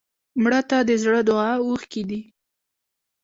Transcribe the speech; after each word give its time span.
مړه 0.41 0.61
ته 0.69 0.77
د 0.89 0.91
زړه 1.03 1.19
دعا 1.29 1.51
اوښکې 1.65 2.03
دي 2.09 2.21